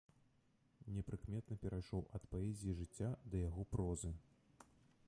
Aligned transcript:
Непрыкметна 0.95 1.57
перайшоў 1.65 2.01
ад 2.19 2.27
паэзіі 2.33 2.77
жыцця 2.81 3.13
да 3.35 3.45
яго 3.49 3.69
прозы. 3.77 4.11